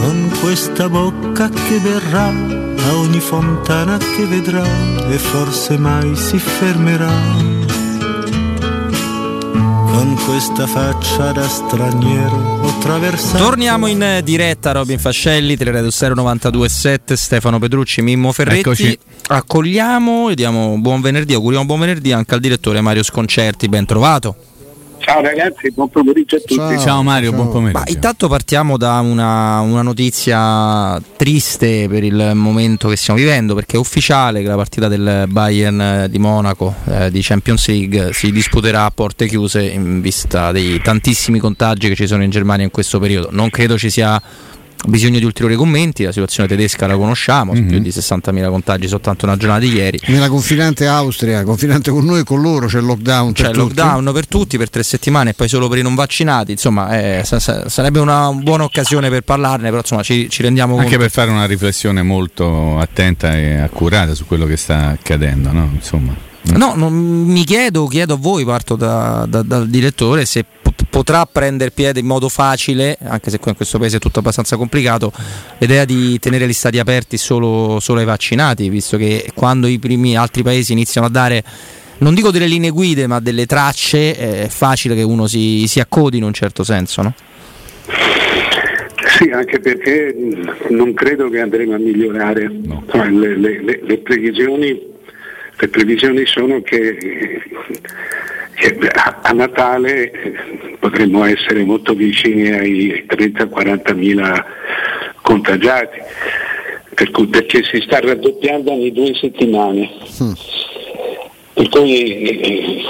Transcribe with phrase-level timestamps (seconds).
[0.00, 4.64] Con questa bocca che verrà a ogni fontana che vedrà
[5.08, 7.58] e forse mai si fermerà
[10.00, 13.44] con questa faccia da straniero ho traversato.
[13.44, 18.60] Torniamo in diretta, Robin Fascelli, Teleradio 092.7, Stefano Pedrucci, Mimmo Ferretti.
[18.60, 18.98] Eccoci.
[19.28, 24.49] Accogliamo e diamo buon venerdì, auguriamo buon venerdì anche al direttore Mario Sconcerti, ben trovato.
[25.10, 26.54] Ciao ragazzi, buon pomeriggio a tutti.
[26.54, 27.40] Ciao, ciao Mario, ciao.
[27.40, 27.80] buon pomeriggio.
[27.80, 33.74] Ma intanto partiamo da una, una, notizia triste per il momento che stiamo vivendo, perché
[33.74, 38.84] è ufficiale che la partita del Bayern di Monaco eh, di Champions League si disputerà
[38.84, 43.00] a porte chiuse in vista dei tantissimi contagi che ci sono in Germania in questo
[43.00, 43.30] periodo.
[43.32, 44.22] Non credo ci sia
[44.86, 47.68] bisogno di ulteriori commenti, la situazione tedesca la conosciamo, mm-hmm.
[47.68, 50.00] più di 60.000 contagi soltanto una giornata di ieri.
[50.06, 53.32] Nella confinante Austria, confinante con noi e con loro c'è il lockdown.
[53.32, 56.52] C'è il lockdown per tutti per tre settimane e poi solo per i non vaccinati,
[56.52, 60.74] insomma eh, sa- sa- sarebbe una buona occasione per parlarne, però insomma ci, ci rendiamo
[60.74, 60.86] conto.
[60.86, 65.70] Anche per fare una riflessione molto attenta e accurata su quello che sta accadendo, no?
[65.72, 66.28] Insomma.
[66.42, 70.44] No, non, mi chiedo, chiedo a voi, parto da, da, dal direttore, se
[70.88, 75.12] potrà prendere piede in modo facile, anche se in questo paese è tutto abbastanza complicato,
[75.58, 80.16] l'idea di tenere gli stati aperti solo, solo ai vaccinati, visto che quando i primi
[80.16, 81.44] altri paesi iniziano a dare
[81.98, 86.16] non dico delle linee guida, ma delle tracce, è facile che uno si, si accodi
[86.16, 87.14] in un certo senso, no?
[89.06, 90.14] Sì, anche perché
[90.70, 92.50] non credo che andremo a migliorare.
[92.62, 92.84] No.
[92.94, 94.80] Le, le, le, previsioni,
[95.58, 96.96] le, previsioni, sono che
[99.22, 100.10] a Natale
[100.78, 104.44] potremmo essere molto vicini ai 30-40 mila
[105.22, 105.98] contagiati,
[106.94, 109.90] per cui, perché si sta raddoppiando ogni due settimane.
[110.22, 110.32] Mm.
[111.52, 112.84] Per cui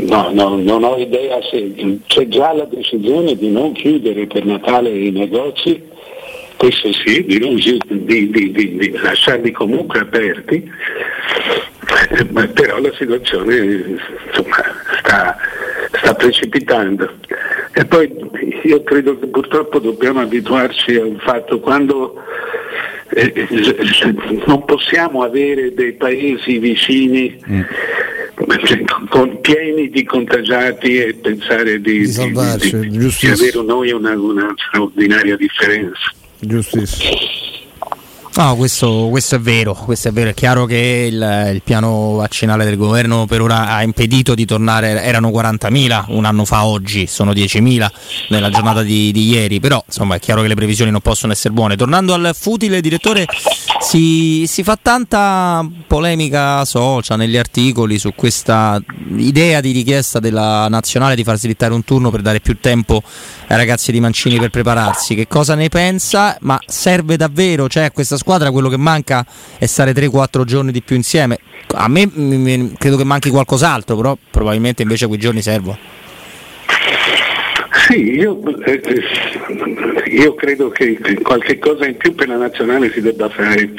[0.00, 4.90] no, no, non ho idea se c'è già la decisione di non chiudere per Natale
[4.90, 5.82] i negozi,
[6.56, 10.68] questo sì, di, non, di, di, di lasciarli comunque aperti
[12.10, 14.77] eh, però la situazione insomma,
[15.18, 15.36] sta,
[15.92, 17.10] sta, precipitando.
[17.72, 18.10] E poi
[18.62, 22.22] io credo che purtroppo dobbiamo abituarci a un fatto quando
[23.10, 23.48] eh,
[24.46, 27.60] non possiamo avere dei paesi vicini mm.
[29.08, 35.36] con, pieni di contagiati e pensare di, di, di, di avere noi una, una straordinaria
[35.36, 36.12] differenza.
[36.40, 37.57] Giustissimo.
[38.38, 42.64] No, questo, questo, è vero, questo è vero, è chiaro che il, il, piano vaccinale
[42.64, 47.32] del governo per ora ha impedito di tornare, erano 40.000 un anno fa oggi, sono
[47.32, 47.88] 10.000
[48.28, 51.52] nella giornata di, di ieri, però insomma è chiaro che le previsioni non possono essere
[51.52, 51.74] buone.
[51.74, 53.26] Tornando al futile, direttore,
[53.80, 58.80] si, si fa tanta polemica social, negli articoli su questa
[59.16, 63.02] idea di richiesta della nazionale di far slittare un turno per dare più tempo
[63.48, 65.16] ai ragazzi di Mancini per prepararsi.
[65.16, 66.36] Che cosa ne pensa?
[66.42, 67.66] Ma serve davvero?
[67.66, 69.24] Cioè, questa squadra quello che manca
[69.58, 71.38] è stare 3-4 giorni di più insieme.
[71.74, 72.10] A me
[72.78, 75.78] credo che manchi qualcos'altro, però probabilmente invece quei giorni servono.
[77.86, 83.00] Sì, io, eh, eh, io, credo che qualche cosa in più per la nazionale si
[83.00, 83.72] debba fare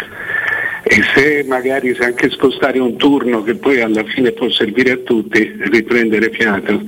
[0.82, 4.98] e se magari se anche spostare un turno che poi alla fine può servire a
[4.98, 6.82] tutti, riprendere fiato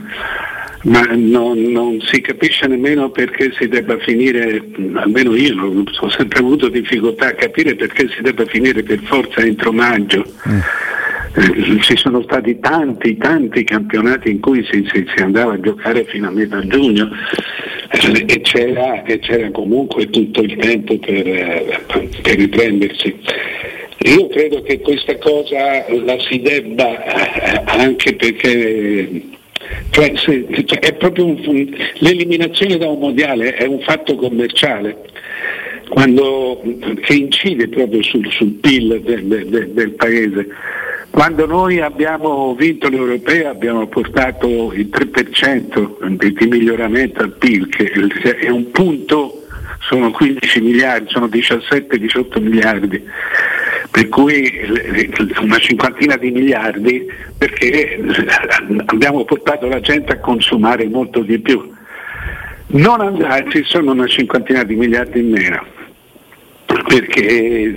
[0.84, 6.70] ma non, non, si capisce nemmeno perché si debba finire, almeno io ho sempre avuto
[6.70, 10.26] difficoltà a capire perché si debba finire per forza entro maggio.
[10.50, 10.60] Mm.
[11.34, 16.04] Eh, ci sono stati tanti, tanti campionati in cui si, si, si andava a giocare
[16.04, 17.10] fino a metà giugno
[17.90, 21.80] eh, e, c'era, e, c'era, comunque tutto il tempo per, eh,
[22.22, 23.16] per riprendersi.
[24.00, 29.40] Io credo che questa cosa la si debba eh, anche perché
[29.92, 35.10] cioè, se, cioè, un, l'eliminazione da un mondiale è un fatto commerciale
[35.90, 36.62] quando,
[37.02, 40.48] che incide proprio sul, sul PIL del, del, del, paese.
[41.10, 47.92] Quando noi abbiamo vinto l'Europea abbiamo portato il 3% di miglioramento al PIL, che
[48.38, 49.46] è un punto,
[49.82, 53.04] sono 15 miliardi, sono 17-18 miliardi
[53.92, 54.50] per cui
[55.42, 57.06] una cinquantina di miliardi
[57.38, 58.00] perché
[58.86, 61.70] abbiamo portato la gente a consumare molto di più.
[62.68, 65.66] Non andarci sono una cinquantina di miliardi in meno.
[66.88, 67.74] perché,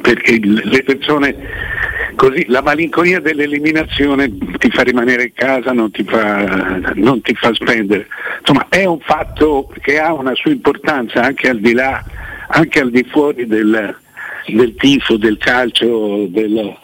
[0.00, 1.36] perché le persone
[2.14, 7.52] così la malinconia dell'eliminazione ti fa rimanere in casa, non ti fa, non ti fa
[7.54, 8.06] spendere.
[8.38, 12.02] Insomma è un fatto che ha una sua importanza anche al di là,
[12.48, 13.96] anche al di fuori del,
[14.46, 16.74] del tifo, del calcio, del,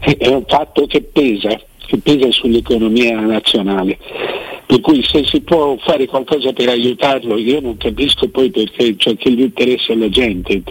[0.00, 3.98] è un fatto che pesa, che pesa sull'economia nazionale.
[4.66, 9.16] Per cui se si può fare qualcosa per aiutarlo, io non capisco poi perché cioè,
[9.16, 10.62] che gli interessa alla gente,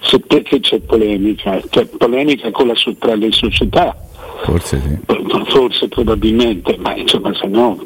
[0.00, 3.96] se, perché c'è polemica, c'è polemica con la, tra le società.
[4.44, 4.98] Forse sì.
[5.48, 7.82] Forse probabilmente, ma insomma se no,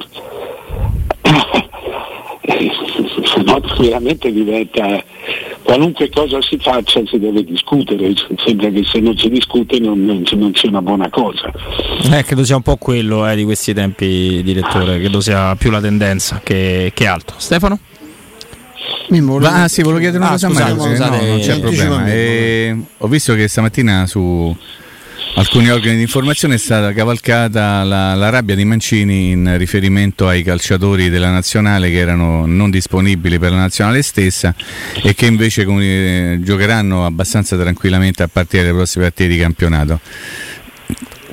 [3.25, 5.03] se no veramente diventa
[5.65, 8.13] qualunque cosa si faccia si deve discutere,
[8.45, 11.51] sembra che se non si discute non, non, non sia una buona cosa.
[12.13, 15.81] Eh, credo sia un po' quello eh, di questi tempi, direttore, credo sia più la
[15.81, 17.37] tendenza che, che altro.
[17.39, 17.79] Stefano?
[19.09, 22.07] Mimmo, ah sì, volevo chiedere una ah, cosa scusate, a Mario, no, non c'è problema.
[22.07, 24.55] E, ho visto che stamattina su
[25.35, 30.43] alcuni organi di informazione è stata cavalcata la, la, rabbia di Mancini in riferimento ai
[30.43, 34.55] calciatori della nazionale che erano non disponibili per la nazionale stessa
[35.03, 40.01] e che invece eh, giocheranno abbastanza tranquillamente a partire dai prossimi partite di campionato.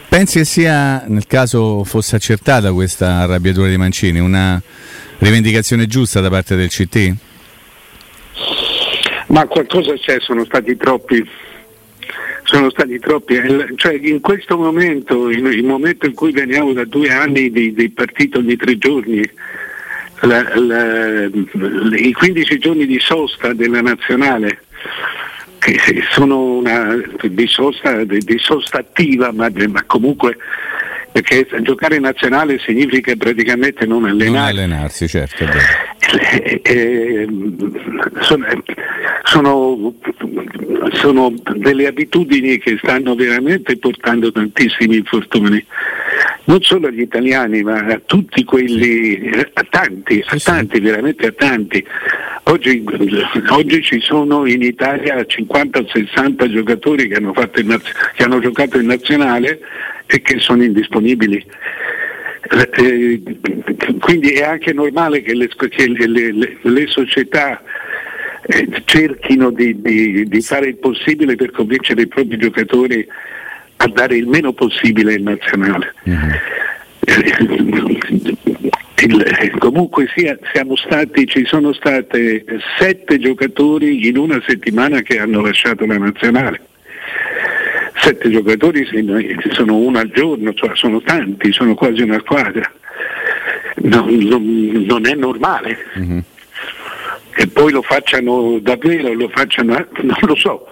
[0.10, 4.62] Pensi che sia, nel caso fosse accertata questa arrabbiatura di Mancini, una
[5.20, 7.16] rivendicazione giusta da parte del CT?
[9.28, 11.24] Ma qualcosa c'è, sono stati troppi
[12.52, 13.40] sono stati troppi,
[13.78, 18.40] cioè in questo momento, il momento in cui veniamo da due anni di, di partito
[18.40, 19.24] ogni tre giorni,
[20.24, 21.30] la, la,
[21.96, 24.64] i 15 giorni di sosta della nazionale,
[25.60, 30.36] che sono una di sosta, di sosta attiva, ma, ma comunque
[31.12, 34.32] perché giocare in nazionale significa praticamente non allenarsi.
[34.32, 35.44] Non allenarsi, certo.
[35.44, 37.28] Eh, eh,
[38.22, 38.46] sono,
[39.24, 39.94] sono,
[40.94, 45.64] sono, delle abitudini che stanno veramente portando tantissimi infortuni,
[46.46, 51.86] non solo agli italiani, ma a tutti quelli, a tanti, a tanti, veramente a tanti.
[52.44, 52.84] Oggi,
[53.50, 59.60] oggi ci sono in Italia 50-60 giocatori che hanno, che hanno giocato in nazionale
[60.08, 61.46] e che sono indisponibili.
[62.50, 63.22] Eh,
[64.00, 67.62] quindi è anche normale che le, che le, le, le società
[68.44, 73.08] eh, cerchino di, di, di, fare il possibile per convincere i propri giocatori
[73.82, 75.94] a dare il meno possibile in nazionale.
[76.08, 76.32] Mm-hmm.
[79.04, 80.38] Il, comunque sia,
[80.76, 82.46] stati, ci sono state
[82.78, 86.62] sette giocatori in una settimana che hanno lasciato la nazionale
[88.02, 88.88] sette giocatori
[89.52, 92.70] sono uno al giorno, cioè sono tanti, sono quasi una squadra.
[93.76, 95.78] Non, non, non è normale.
[96.00, 96.20] Mm-hmm.
[97.34, 100.68] Che poi lo facciano davvero, lo facciano, non lo so,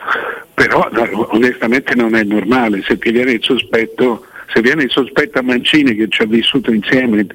[0.60, 0.90] però
[1.30, 2.84] onestamente non è normale.
[2.86, 6.74] Se ti viene il sospetto, se viene il sospetto a Mancini che ci ha vissuto
[6.74, 7.26] insieme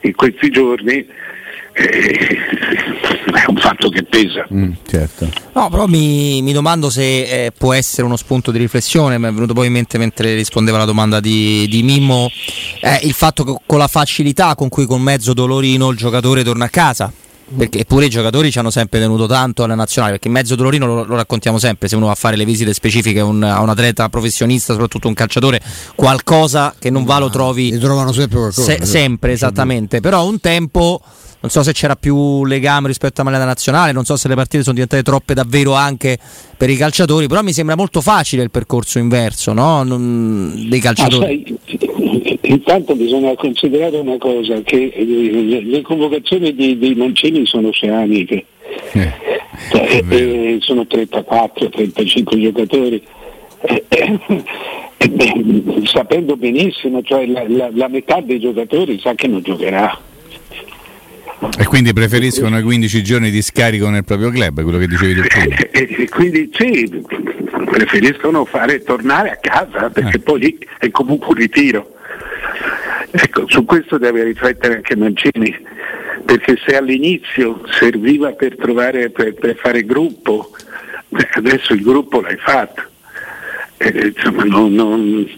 [0.00, 1.06] in questi giorni,
[1.74, 2.38] eh,
[3.34, 4.46] è un fatto che pesa.
[4.50, 5.28] Mm, certo.
[5.52, 7.02] No, però mi, mi domando se
[7.44, 10.78] eh, può essere uno spunto di riflessione, mi è venuto poi in mente mentre rispondeva
[10.78, 12.30] alla domanda di, di Mimmo,
[12.80, 16.64] eh, il fatto che con la facilità con cui con mezzo dolorino il giocatore torna
[16.64, 17.12] a casa.
[17.56, 21.04] Perché eppure i giocatori ci hanno sempre tenuto tanto alla nazionale, perché mezzo dolorino lo,
[21.04, 23.68] lo raccontiamo sempre, se uno va a fare le visite specifiche a un, a un
[23.68, 25.60] atleta professionista, soprattutto un calciatore,
[25.94, 27.70] qualcosa che non va lo trovi...
[27.70, 28.72] Li trovano sempre qualcosa.
[28.72, 31.00] Se, sempre, esattamente, però un tempo
[31.44, 34.62] non so se c'era più legame rispetto alla moneta nazionale, non so se le partite
[34.62, 36.16] sono diventate troppe davvero anche
[36.56, 39.82] per i calciatori, però mi sembra molto facile il percorso inverso no?
[39.82, 41.44] non, dei calciatori.
[41.46, 47.68] Ah, sai, intanto bisogna considerare una cosa, che le, le convocazioni di, di, Mancini sono
[47.68, 48.46] oceaniche,
[48.92, 49.12] eh,
[49.70, 53.02] cioè, eh, sono 34-35 giocatori.
[53.66, 54.18] Eh, eh,
[54.96, 60.12] eh, sapendo benissimo, cioè la, la, la metà dei giocatori sa che non giocherà.
[61.58, 65.22] E quindi preferiscono i 15 giorni di scarico nel proprio club, quello che dicevi tu
[65.22, 65.56] prima.
[65.70, 67.04] E quindi sì,
[67.70, 70.20] preferiscono fare tornare a casa perché eh.
[70.20, 71.94] poi è comunque un ritiro.
[73.10, 75.56] Ecco, su questo deve riflettere anche Mancini,
[76.24, 80.50] perché se all'inizio serviva per, trovare, per, per fare gruppo,
[81.34, 82.82] adesso il gruppo l'hai fatto.
[83.76, 85.28] Eh, insomma, non, non,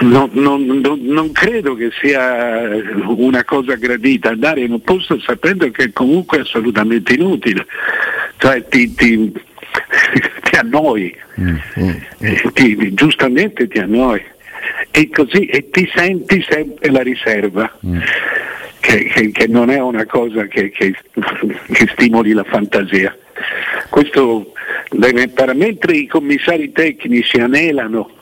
[0.00, 2.68] non, non, non, credo che sia
[3.04, 7.66] una cosa gradita andare in un posto sapendo che comunque è assolutamente inutile,
[8.38, 9.30] cioè ti, ti,
[10.42, 11.90] ti annoi, mm, mm.
[12.54, 14.22] Ti, giustamente ti annoi
[14.90, 17.78] e così e ti senti sempre la riserva.
[17.86, 17.98] Mm.
[18.80, 20.94] Che, che, che, non è una cosa che, che,
[21.92, 23.14] stimoli la fantasia.
[23.90, 24.54] questo
[25.54, 28.19] mentre i commissari tecnici anelano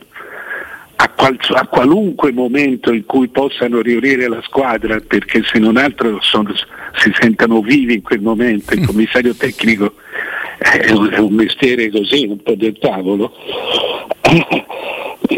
[1.00, 6.18] a, qual, a, qualunque momento in cui possano riunire la squadra, perché se non altro
[6.20, 6.52] sono,
[6.96, 9.94] si sentano vivi in quel momento, il commissario tecnico
[10.58, 13.32] è un, è un mestiere così, un po' del tavolo,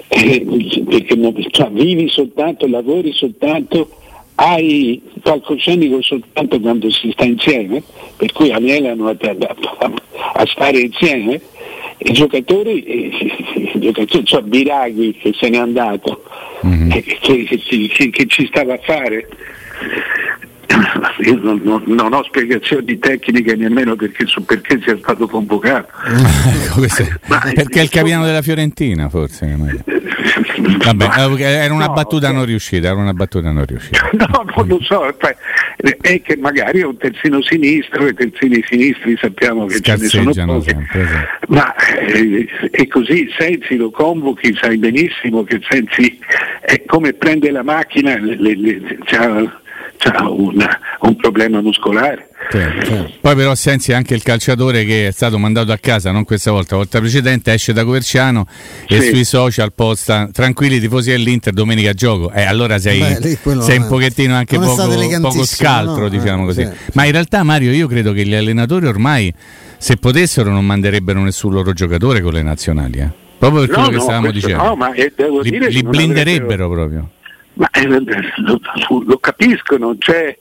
[0.09, 4.00] perché non, cioè, vivi soltanto, lavori soltanto,
[4.41, 7.83] hai palcoscenico soltanto quando si sta insieme,
[8.17, 9.93] per cui anelano a, a,
[10.35, 11.41] a stare insieme
[11.99, 13.11] i giocatori,
[13.75, 16.25] i giocatori cioè Biraghi che se n'è andato,
[16.67, 16.91] mm-hmm.
[16.91, 19.29] che, che, che, ci stava a fare.
[21.25, 25.89] Io non, non, non, ho spiegazioni tecniche nemmeno perché, su perché sia stato convocato.
[27.55, 29.45] perché è il capitano della Fiorentina, forse.
[30.85, 31.09] Vabbè,
[31.39, 32.35] eh, era una no, battuta cioè...
[32.35, 34.09] non riuscita, era una battuta non riuscita.
[34.21, 35.37] No, non lo so, cioè,
[36.01, 40.33] è che magari è un terzino sinistro, i terzini sinistri sappiamo che ce ne sono
[40.33, 41.47] pochi, sempre, esatto.
[41.49, 46.19] ma eh, è così, Sensi lo convochi, sai benissimo che Sensi
[46.61, 48.99] è come prende la macchina, le, le, le,
[50.09, 50.67] ha un,
[51.01, 52.29] un, problema muscolare.
[52.51, 53.13] Certo, certo.
[53.21, 56.51] Poi però Sensi è anche il calciatore che è stato mandato a casa, non questa
[56.51, 58.95] volta, la volta precedente esce da Coverciano sì.
[58.95, 62.31] e sui social posta tranquilli tifosi dell'Inter domenica gioco.
[62.33, 64.89] Eh, allora sei, Beh, sei un pochettino anche poco,
[65.21, 66.09] poco, scaltro, no?
[66.09, 66.63] diciamo eh, così.
[66.65, 69.33] Sì, Ma in realtà Mario io credo che gli allenatori ormai
[69.77, 72.99] se potessero non manderebbero nessun loro giocatore con le nazionali.
[72.99, 73.09] Eh.
[73.39, 74.63] Proprio per quello no, che stavamo dicendo.
[74.63, 77.11] No, ma eh, li, li blinderebbero proprio.
[77.61, 78.59] Ma eh, lo,
[79.05, 80.35] lo, capisco, non c'è.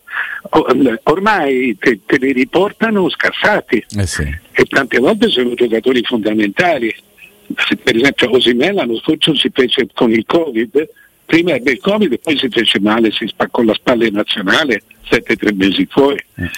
[1.04, 4.24] Ormai te, te li riportano scassati eh sì.
[4.52, 6.96] e tante volte sono giocatori fondamentali.
[7.84, 10.88] Per esempio Osimè l'anno scorso si fece con il Covid,
[11.26, 14.84] prima ebbe il Covid e poi si fece male, si spaccò la spalla in nazionale,
[15.10, 16.24] sette tre mesi fuori.
[16.36, 16.50] Eh.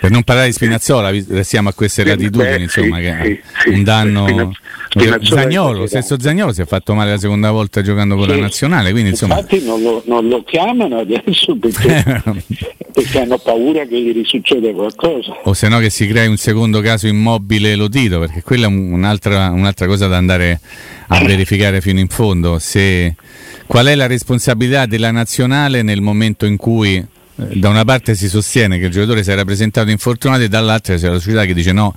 [0.00, 4.26] Per non parlare di Spinazzola, restiamo a queste latitudini, insomma, che sì, un danno.
[4.28, 4.52] Spinazzola
[5.22, 8.92] Zagnolo, stesso Zagnolo si è fatto male la seconda volta giocando con la nazionale.
[8.92, 9.38] Quindi, insomma...
[9.38, 12.22] Infatti non lo, non lo chiamano adesso perché,
[12.92, 15.36] perché, hanno paura che gli risucceda qualcosa.
[15.44, 19.50] O se no che si crei un secondo caso immobile Lotito, perché quella è un'altra,
[19.50, 20.60] un'altra cosa da andare
[21.08, 22.58] a verificare fino in fondo.
[22.60, 23.14] Se,
[23.66, 27.06] qual è la responsabilità della nazionale nel momento in cui eh,
[27.58, 31.08] da una parte si sostiene che il giocatore si era presentato infortunato e dall'altra c'è
[31.08, 31.94] la società che dice no,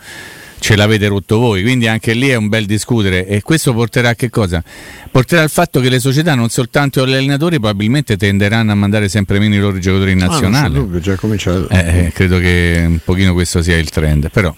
[0.60, 4.16] ce l'avete rotto voi, quindi anche lì è un bel discutere e questo porterà a
[4.16, 4.64] che cosa?
[5.12, 9.40] Porterà al fatto che le società, non soltanto gli allenatori, probabilmente tenderanno a mandare sempre
[9.40, 10.78] meno i loro giocatori in nazionale.
[10.78, 11.70] Ah, dubbio, già cominciato.
[11.70, 14.54] Eh, eh, credo che un pochino questo sia il trend, però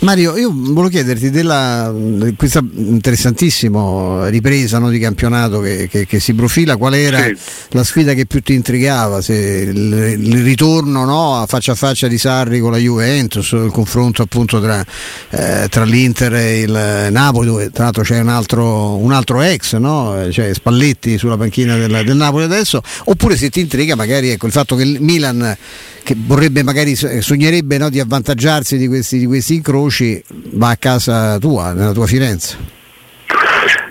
[0.00, 1.92] Mario, io volevo chiederti della
[2.36, 7.36] questa interessantissima ripresa no, di campionato che, che, che, si profila, qual era sì.
[7.70, 9.20] la sfida che più ti intrigava?
[9.20, 13.70] Se il, il ritorno no, a faccia a faccia di Sarri con la Juventus, il
[13.72, 14.84] confronto appunto tra,
[15.30, 19.76] eh, tra l'Inter e il Napoli, dove tra l'altro c'è un altro, un altro ex,
[19.76, 20.28] no?
[20.30, 24.52] cioè Spalletti sulla panchina del, del, Napoli adesso, oppure se ti intriga magari ecco, il
[24.52, 25.56] fatto che il Milan
[26.02, 31.38] che vorrebbe magari sognerebbe no, di avvantaggiarsi di questi, di questi incroci va a casa
[31.38, 32.76] tua, nella tua Firenze?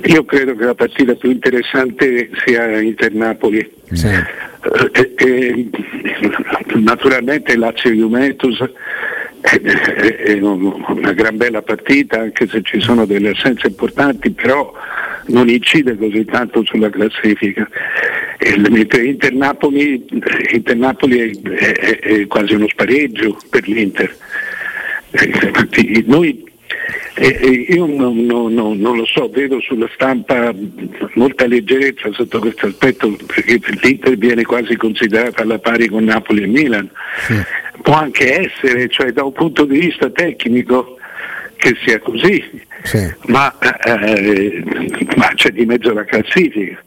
[0.06, 3.72] Io credo che la partita più interessante sia Inter-Napoli.
[3.92, 4.08] Sì.
[4.08, 5.70] Eh, eh,
[6.76, 8.64] naturalmente Lazio-Juventus
[9.40, 14.74] è una gran bella partita anche se ci sono delle assenze importanti però
[15.28, 17.68] non incide così tanto sulla classifica
[18.70, 20.06] mentre Inter Napoli,
[20.52, 24.16] Inter Napoli è, è, è, quasi uno spareggio per l'Inter
[25.12, 26.46] eh, noi
[27.16, 30.54] eh, io non, non, non, non, lo so, vedo sulla stampa
[31.14, 36.48] molta leggerezza sotto questo aspetto perché l'Inter viene quasi considerata alla pari con Napoli e
[36.48, 36.90] Milan.
[37.26, 37.34] Sì.
[37.82, 40.98] Può anche essere, cioè da un punto di vista tecnico,
[41.56, 42.44] che sia così,
[42.84, 43.12] sì.
[43.28, 44.64] ma, eh,
[45.16, 46.84] ma c'è di mezzo la classifica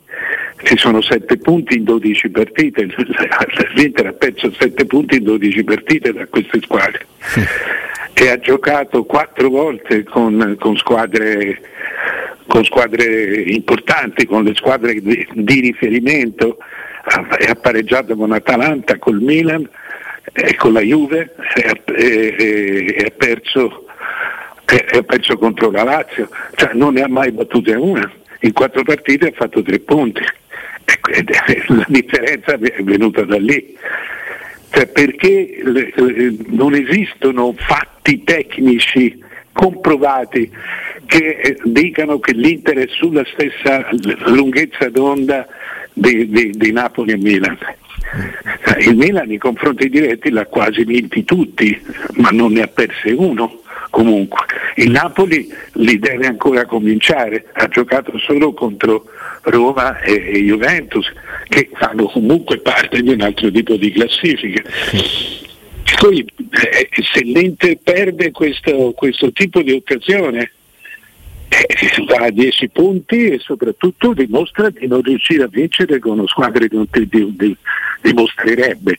[0.62, 2.86] ci sono 7 punti in 12 partite,
[3.74, 7.06] l'Inter ha perso 7 punti in 12 partite da queste squadre.
[8.12, 11.60] E ha giocato 4 volte con, con, squadre,
[12.46, 16.58] con, squadre, importanti, con le squadre di, di riferimento,
[17.38, 19.66] e ha pareggiato con Atalanta, col Milan
[20.32, 23.86] e con la Juve e, e, e ha perso
[25.04, 28.08] perso contro la Lazio, cioè non ne ha mai battute una,
[28.40, 30.22] in quattro partite ha fatto tre punti.
[31.68, 33.76] La differenza è venuta da lì.
[34.70, 35.62] Cioè perché
[36.46, 39.18] non esistono fatti tecnici
[39.52, 40.50] comprovati
[41.06, 43.88] che eh, dicano che l'Inter è sulla stessa
[44.26, 45.46] lunghezza d'onda
[45.92, 47.58] di, di, di Napoli e Milan.
[47.60, 51.78] Eh, il Milan nei confronti diretti l'ha quasi vinti tutti,
[52.14, 53.60] ma non ne ha perse uno
[53.90, 54.46] comunque.
[54.76, 59.04] Il Napoli li deve ancora cominciare, ha giocato solo contro
[59.42, 61.10] Roma e, e Juventus
[61.48, 64.62] che fanno comunque parte di un altro tipo di classifica.
[66.00, 70.52] Poi eh, se l'Inter perde questo, questo tipo di occasione
[71.48, 76.68] eh, va a 10 punti e soprattutto dimostra di non riuscire a vincere con squadre
[76.68, 77.56] di, di, di,
[78.00, 78.96] dimostrerebbe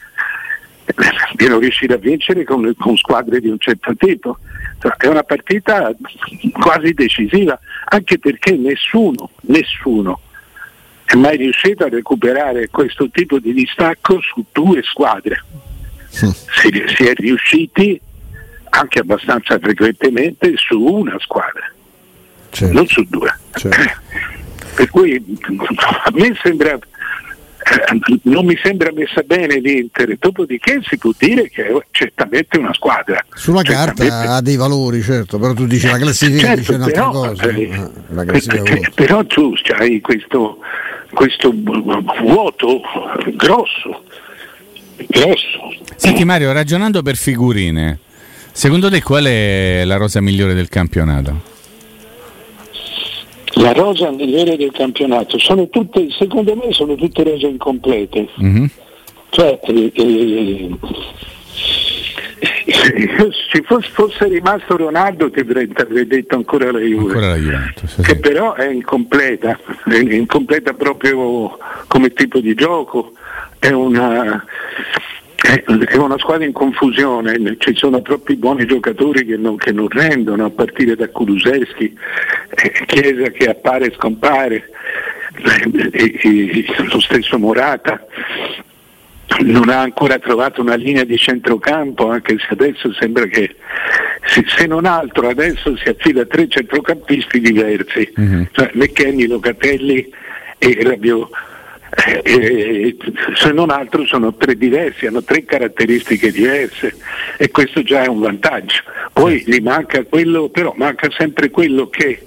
[1.35, 4.37] di non riuscire a vincere con, con squadre di un certo tipo.
[4.79, 5.95] Cioè, è una partita
[6.51, 10.19] quasi decisiva, anche perché nessuno, nessuno
[11.11, 15.43] è mai riuscito a recuperare questo tipo di distacco su due squadre.
[16.07, 16.31] Si,
[16.95, 17.99] si è riusciti
[18.69, 21.69] anche abbastanza frequentemente su una squadra,
[22.49, 22.73] certo.
[22.73, 23.33] non su due.
[23.53, 23.99] Certo.
[24.73, 25.37] Per cui
[26.03, 26.79] a me sembra
[27.63, 32.73] eh, non mi sembra messa bene l'Inter, dopodiché si può dire che è certamente una
[32.73, 33.23] squadra.
[33.33, 37.11] Sulla carta ha dei valori, certo, però tu dici la classifica certo, dice un'altra però,
[37.11, 37.47] cosa.
[37.49, 37.69] Eh,
[38.15, 40.57] eh però tu hai questo,
[41.13, 42.81] questo vuoto
[43.33, 44.03] grosso,
[45.07, 45.75] grosso.
[45.95, 47.99] Senti Mario, ragionando per figurine,
[48.51, 51.49] secondo te qual è la rosa migliore del campionato?
[53.55, 55.37] la rosa migliore del campionato.
[55.37, 58.27] Sono tutte, secondo me sono tutte rose incomplete.
[58.41, 58.65] Mm-hmm.
[59.29, 60.69] Cioè, eh, eh,
[63.51, 65.67] se fosse, fosse, rimasto Ronaldo ti avrei,
[66.05, 68.01] detto ancora la Juve, ancora la Juventus, sì.
[68.01, 73.13] che però è incompleta, è incompleta proprio come tipo di gioco,
[73.59, 74.43] è una,
[75.35, 80.45] è una squadra in confusione, ci sono troppi buoni giocatori che non, che non rendono,
[80.45, 81.97] a partire da Kulusevski,
[82.49, 84.69] eh, Chiesa che appare e scompare,
[85.43, 88.05] eh, lo stesso Morata
[89.39, 93.55] non ha ancora trovato una linea di centrocampo, anche se adesso sembra che
[94.23, 98.43] se non altro adesso si affida a tre centrocampisti diversi, mm-hmm.
[98.51, 100.13] cioè McKenny, Locatelli
[100.57, 101.29] e Rabiot
[102.23, 102.95] eh,
[103.35, 106.95] se non altro sono tre diversi, hanno tre caratteristiche diverse
[107.37, 108.81] e questo già è un vantaggio.
[109.11, 112.25] Poi gli manca quello, però manca sempre quello che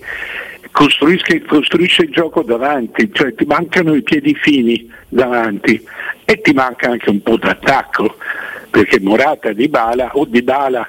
[0.74, 5.80] costruisce, costruisce il gioco davanti, cioè ti mancano i piedi fini davanti
[6.24, 8.16] e ti manca anche un po' d'attacco,
[8.70, 10.84] perché Morata di Bala o di Bala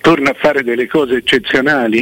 [0.00, 2.00] torna a fare delle cose eccezionali,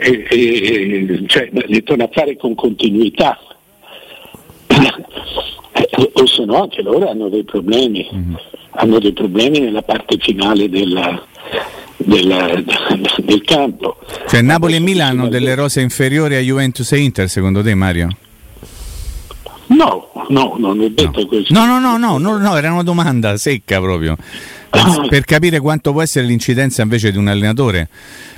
[0.00, 3.38] e, e, cioè, le torna a fare con continuità
[4.66, 8.34] eh, o se no anche loro hanno dei problemi, mm-hmm.
[8.70, 11.24] hanno dei problemi nella parte finale della,
[12.06, 12.62] della,
[13.18, 13.98] del campo.
[14.28, 18.08] Cioè Napoli e Milan hanno delle rose inferiori a Juventus e Inter secondo te Mario?
[19.68, 21.26] No, no, non ho detto no.
[21.26, 21.52] questo.
[21.52, 24.16] No, no, no, no, no, no, era una domanda secca proprio.
[25.08, 27.88] Per, capire quanto può essere l'incidenza invece di un allenatore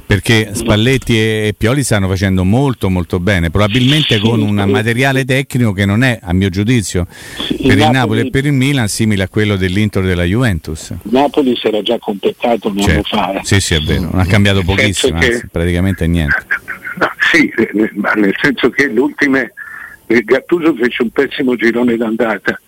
[0.09, 5.85] perché Spalletti e Pioli stanno facendo molto molto bene, probabilmente con un materiale tecnico che
[5.85, 9.57] non è, a mio giudizio, per il, Napoli, e per il Milan simile a quello
[9.57, 10.95] dell'Inter della Juventus.
[11.03, 13.17] Napoli si era già completato un certo.
[13.17, 13.39] anno fa.
[13.39, 13.45] Eh.
[13.45, 15.43] Sì, sì, è vero, non ha cambiato pochissimo, che...
[15.53, 16.47] praticamente niente.
[16.99, 17.49] No, sì,
[17.95, 19.49] ma nel senso che l'ultima
[20.07, 22.59] Gattuso fece un pessimo girone d'andata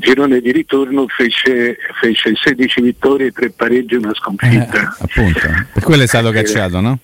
[0.00, 4.80] girone di ritorno fece, fece 16 vittorie, e 3 pareggi e una sconfitta.
[4.80, 5.40] Eh, appunto,
[5.72, 6.98] per quello è stato cacciato, no?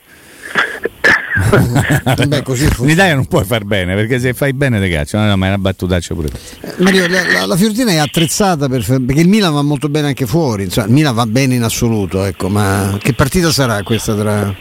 [2.27, 2.43] Beh,
[2.79, 5.47] in Italia non puoi far bene perché se fai bene ti caccio, no, no, ma
[5.47, 6.29] è una battutaccia pure.
[6.61, 10.09] Eh, Mario, la, la, la, Fiorentina è attrezzata per, perché il Milan va molto bene
[10.09, 14.15] anche fuori, insomma, il Milan va bene in assoluto, ecco, ma che partita sarà questa
[14.15, 14.55] tra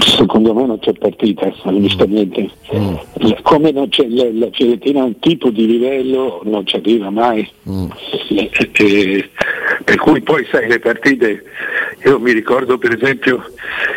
[0.00, 2.50] Secondo me non c'è partita, onestamente.
[2.74, 2.94] Mm.
[3.42, 7.48] Come non c'è, la, Fiorentina ha un tipo di livello, non ci arriva mai.
[7.68, 7.86] Mm.
[8.28, 9.30] E, e,
[9.84, 11.44] per cui poi sai le partite,
[12.04, 13.44] io mi ricordo per esempio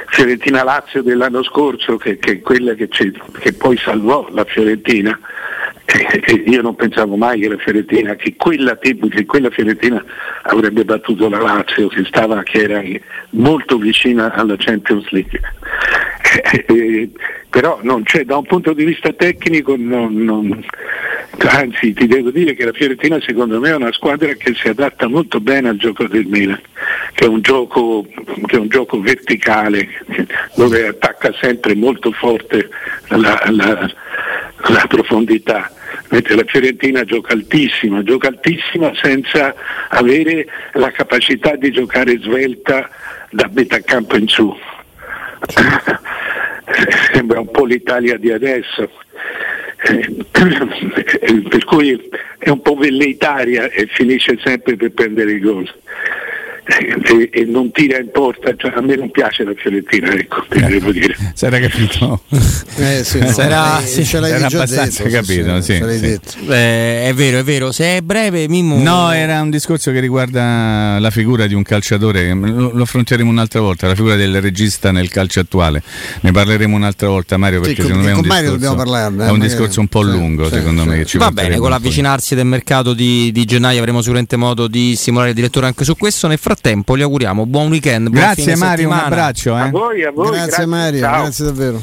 [0.07, 5.19] Fiorentina-Lazio dell'anno scorso, che, che è quella che, che poi salvò la Fiorentina
[5.85, 10.03] e io non pensavo mai che la Fiorentina, che quella, che quella Fiorentina
[10.43, 12.81] avrebbe battuto la Lazio che, stava, che era
[13.31, 15.39] molto vicina alla Champions League.
[16.67, 17.09] Eh,
[17.49, 20.65] però non c'è, da un punto di vista tecnico, non, non,
[21.47, 25.07] anzi ti devo dire che la Fiorentina secondo me è una squadra che si adatta
[25.07, 26.59] molto bene al gioco del Milan,
[27.13, 28.05] che è un gioco,
[28.47, 29.87] è un gioco verticale,
[30.55, 32.67] dove attacca sempre molto forte
[33.07, 33.89] la, la,
[34.67, 35.71] la profondità
[36.09, 39.55] mentre la Fiorentina gioca altissima, gioca altissima senza
[39.89, 42.89] avere la capacità di giocare svelta
[43.31, 44.55] da metà campo in su.
[47.13, 48.89] Sembra un po' l'Italia di adesso.
[49.87, 50.15] Eh,
[51.49, 55.71] per cui è un po' velleitaria e finisce sempre per prendere i gol.
[56.65, 60.61] E, e, non tira in porta, cioè, a me non piace la Fiorentina, ecco, eh,
[60.61, 61.15] devo dire.
[61.33, 62.21] Si era capito?
[62.77, 66.19] Eh, sì, no, Sarà, eh, sì, ce l'hai era già abbastanza detto, capito, sì, sì.
[66.49, 67.71] Eh, è vero, è vero.
[67.71, 68.81] Se è breve, Mimmo.
[68.81, 72.33] No, era un discorso che riguarda la figura di un calciatore.
[72.33, 73.87] Lo, lo affronteremo un'altra volta.
[73.87, 75.81] La figura del regista nel calcio attuale.
[76.21, 77.61] Ne parleremo un'altra volta, Mario.
[77.61, 80.49] Perché con, secondo me è un, discorso, parlarne, è un discorso un po' lungo.
[80.49, 81.05] secondo me.
[81.13, 85.35] Va bene, con l'avvicinarsi del mercato di, di, gennaio avremo sicuramente modo di stimolare il
[85.35, 86.27] direttore anche su questo.
[86.27, 86.54] Nel frattempo,
[86.95, 88.09] gli auguriamo buon weekend.
[88.09, 88.89] Buon grazie, Mario.
[88.89, 89.57] Un abbraccio.
[89.57, 89.61] Eh.
[89.61, 90.27] A voi, a voi.
[90.27, 90.65] Grazie, grazie.
[90.65, 90.99] Mario.
[90.99, 91.21] Ciao.
[91.21, 91.81] Grazie davvero.